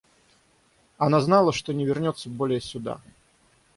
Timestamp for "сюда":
2.59-3.01